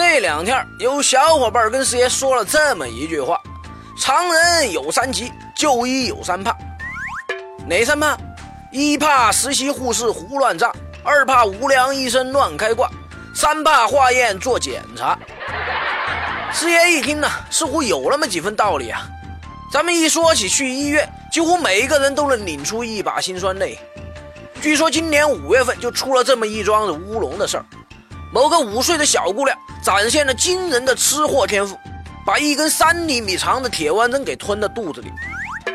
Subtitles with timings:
[0.00, 3.38] 这两天有小伙伴跟师爷说了这么一句话：
[3.98, 6.56] 常人有三急，就医有三怕。
[7.68, 8.16] 哪三怕？
[8.72, 10.72] 一怕实习护士胡乱炸，
[11.04, 12.90] 二怕无良医生乱开挂，
[13.34, 15.18] 三怕化验做检查。
[16.50, 19.06] 师爷一听呢，似乎有那么几分道理啊。
[19.70, 23.78] 咱们一说起去医院，几乎每一个人都能拧出一把辛酸泪。
[24.62, 27.66] 据说今年五月份就出了这么一桩子乌龙的事儿：
[28.32, 31.76] 某个五岁的小姑娘展现了惊人的吃货天赋，
[32.24, 35.10] 把一根三厘米长的铁弯针给吞到肚子里。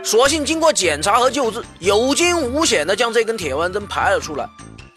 [0.04, 4.48] 所幸经过检查和救治，有惊无险地将这根铁弯针排了出来。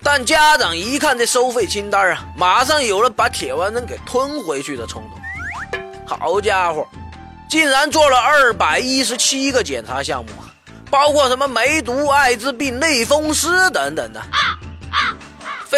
[0.03, 5.19] 但家长一看这收费清单啊，马上有了把铁弯针给吞回去的冲动。
[6.07, 6.87] 好家伙，
[7.51, 10.31] 竟然做了二百一十七个检查项目，
[10.91, 14.23] 包括什么梅毒、艾滋病、类风湿等等的，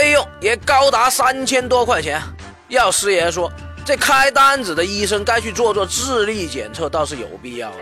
[0.01, 2.23] 费用也高达三千多块钱。
[2.69, 3.53] 要师爷说，
[3.85, 7.77] 这开单子的医生该去做做智力检测，倒是有必要的。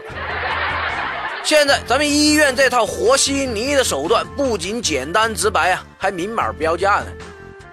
[1.45, 7.07] 现在咱们医院这套和稀泥的手段不仅简单直白啊，还明码标价呢。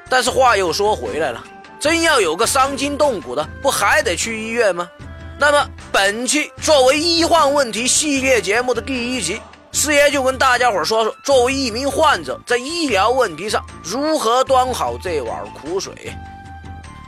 [0.07, 1.43] 但是话又说回来了，
[1.79, 4.87] 真要有个伤筋动骨的，不还得去医院吗？
[5.39, 9.41] 那么本期作为医患问题系列节目的第一集，
[9.75, 15.93] 师爷就跟大家伙说说，作为一名患者，在医疗问题上如何端好这碗苦水。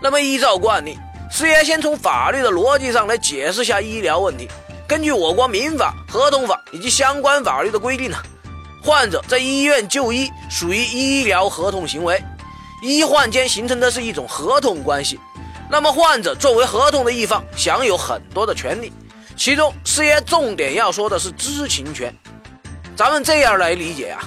[0.03, 0.99] 那么依照惯例，
[1.31, 4.49] 师爷先从法律的逻辑上来解释下医疗问题。
[4.85, 8.17] 根据我国民法、合同法以及相关法律的规定呢，
[8.83, 12.21] 患者在医院就医属于医疗合同行为，
[12.83, 15.17] 医患间形成的是一种合同关系。
[15.69, 18.91] 那么患者作为合同的一方，享有很多的权利，
[19.37, 22.13] 其中师爷重点要说的是知情权。
[22.97, 24.23] 咱们这样来理解啊，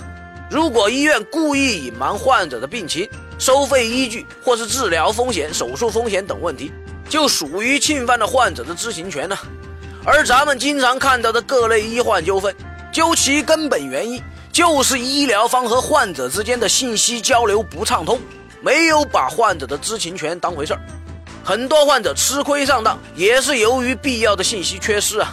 [0.48, 6.70] 如果医院故意隐瞒患者的病情、收费依据或是治疗风险、手术风险等问题，
[7.08, 9.36] 就属于侵犯了患者的知情权呢。
[10.04, 12.54] 而咱们经常看到的各类医患纠纷，
[12.92, 14.22] 究其根本原因，
[14.52, 18.20] 就是医疗方和患者之间的信息交流不畅通，
[18.60, 20.80] 没有把患者的知情权当回事儿。
[21.42, 25.32] 很多患者吃亏上当，也是由于必要的信息缺失啊。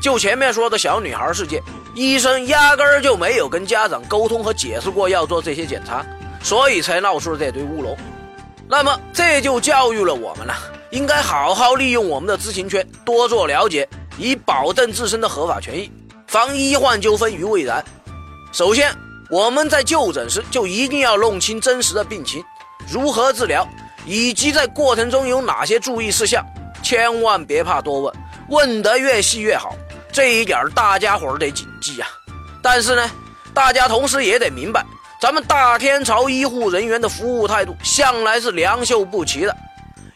[0.00, 1.60] 就前面说的小女孩事件，
[1.98, 6.06] 医生压根儿就没有跟家长沟通和解释过要做这些检查，
[6.40, 7.98] 所以才闹出了这堆乌龙。
[8.68, 10.54] 那么这就教育了我们了，
[10.90, 13.88] 应该好好利用我们的知情权，多做了解。
[14.16, 15.90] 以保证自身的合法权益，
[16.28, 17.84] 防医患纠纷于未然。
[18.52, 18.94] 首先，
[19.28, 22.44] 我们在就诊时就一定要弄清真实的病情，
[22.88, 23.66] 如何治疗，
[24.06, 26.46] 以及在过程中有哪些注意事项。
[26.80, 28.14] 千万别怕多问，
[28.50, 29.74] 问得越细越好。
[30.18, 32.08] 这一点大家伙得谨记呀。
[32.60, 33.08] 但是呢，
[33.54, 34.84] 大家同时也得明白，
[35.20, 39.56] 咱们大天朝医护人员的服务态度向来是良莠不齐的，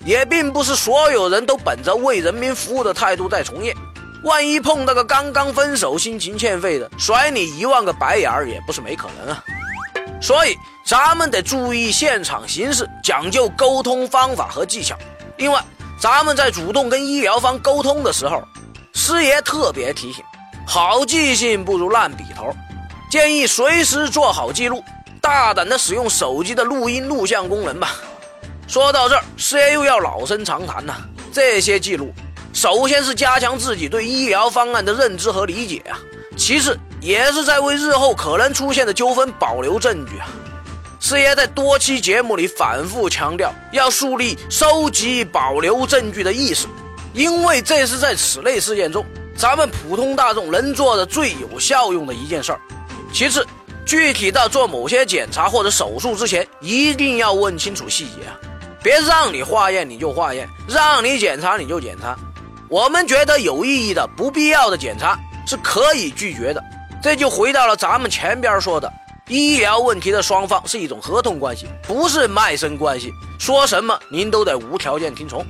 [0.05, 3.73] 也并不是所有人都本着为人民服务的态度在从业。
[4.25, 9.45] 万一碰到个刚刚分手、心情欠费的，甩你一万个白眼儿也不是没可能啊。
[10.21, 14.99] 所以咱们得注意现场形势，讲究沟通方法和技巧。
[15.37, 15.63] 另外，
[16.01, 18.43] 咱们在主动跟医疗方沟通的时候，
[18.95, 20.23] 师爷特别提醒：
[20.67, 22.55] 好记性不如烂笔头，
[23.11, 24.85] 建议随时做好记录，
[25.21, 27.97] 大胆的使用手机的录音录像功能吧。
[28.69, 30.95] 说到这儿，师爷又要老生常谈了，
[31.33, 32.13] 这些记录。
[32.53, 35.99] 首先是加强自己对医疗方案的认知和理解啊，
[36.37, 40.29] 其次也是在为日后可能出现的纠纷保留证据啊。
[41.01, 46.67] 师爷在多期节目里反复强调，要树立收集保留证据的意识，
[47.13, 49.05] 因为这是在此类事件中，
[49.37, 52.61] 咱们普通大众能做的最有效用的一件事儿。
[53.13, 53.47] 其次，
[53.85, 58.39] 具体到做某些检查或者手术之前，一定要问清楚细节啊，
[58.83, 62.17] 别让你化验你就化验，让你检查你就检查。
[62.69, 66.65] 我们觉得有意义的、不必要的检查是可以拒绝的。
[67.03, 68.91] 这就回到了咱们前边说的，
[69.29, 73.13] 医疗问题的双方是一种合同关系，不是卖身关系。
[73.39, 75.45] 说什么您都得无条件听从。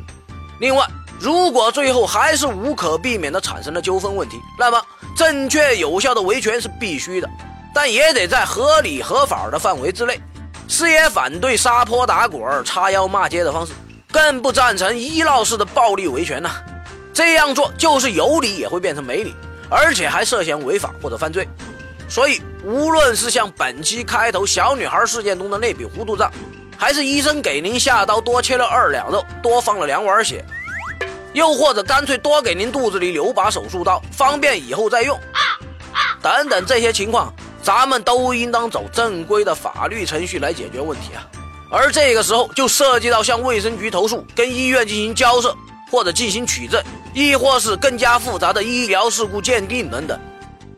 [0.59, 0.85] 另外，
[1.23, 4.85] 如果最后还是无可避免的产生了纠纷问题，那么
[5.17, 7.31] 正确有效的维权是必须的，
[7.73, 10.21] 但也得在合理合法的范围之内。
[10.67, 13.73] 师爷反对撒泼打滚、叉腰骂街的方式，
[14.11, 16.51] 更不赞成医闹式的暴力维权呐。
[17.15, 19.33] 这样做就是有理也会变成没理，
[19.71, 21.47] 而且还涉嫌违法或者犯罪。
[22.09, 26.29] 所以，无论是像本期开头小女孩事件中的那笔糊涂账，
[26.77, 30.45] 还是医生给您下刀多切了二两肉，多放了两碗血，
[31.33, 35.19] 又或者干脆多给您肚子里留把手术刀，方便以后再用，
[36.23, 37.33] 等等这些情况，
[37.63, 41.25] 咱们都应当走正规的法律程序来解决问题啊，
[41.71, 45.57] 而这个时候就涉及到向卫生局投诉、跟医院进行交涉
[45.91, 46.83] 或者进行取证，
[47.15, 50.19] 亦或是更加复杂的医疗事故鉴定等等。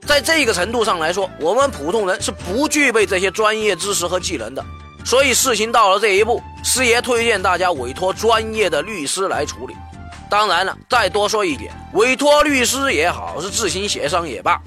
[0.07, 4.65] 在这个程度上来说，我们普通人是不具备这些专业知识和技能的。
[5.05, 9.75] 所以事情到了这一步，师爷推荐大家委托专业的律师来处理。
[10.35, 14.61] 当然了，再多说一点，委托律师也好，是自行协商也罢，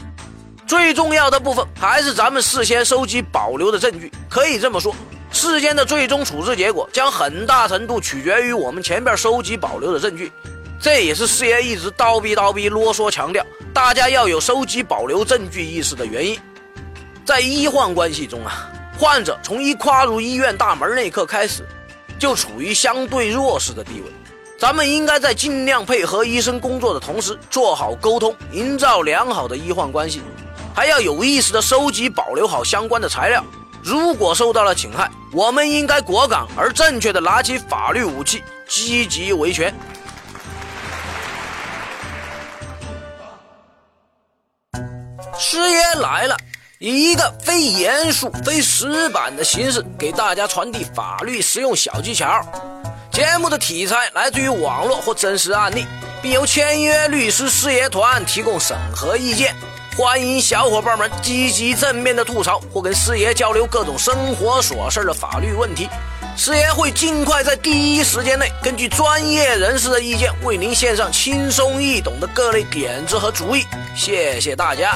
[0.65, 4.09] 最重要的部分还是咱们事先收集保留的证据。
[4.29, 4.95] 可以这么说，
[5.29, 10.31] 事件的最终处置结果将很大程度取决于我们前边收集保留的证据。
[10.79, 16.39] 这也是师爷一直叨逼叨逼啰嗦强调，大家要有收集保留证据意识的原因。
[17.25, 21.67] 在医患关系中啊，患者从一跨入医院大门那一刻开始，
[22.17, 24.09] 就处于相对弱势的地位。
[24.57, 30.19] 咱们应该在尽量配合医生工作的同时，做好沟通，营造良好的医患关系，
[30.75, 33.43] 还要有意识地收集保留好相关的材料。
[33.83, 39.71] 如果受到了侵害，我们应该果敢而正确地拿起法律武器，积极维权。
[45.37, 46.35] 师爷来了，
[46.79, 52.43] 以一个非严肃、非死板的形式给大家传递法律实用小技巧。
[53.17, 55.87] 节目的题材来自于网络或真实案例，
[56.21, 59.55] 并由签约律师师爷团提供审核意见。
[59.97, 65.89] 欢迎小伙伴们积极正面的吐槽或跟师爷交流各种生活琐事的法律问题，
[66.37, 73.65] 师爷会尽快在第一时间内根据专业人士的意见，为您献上轻松易懂的各类点子和主意。
[73.95, 74.95] 谢谢大家。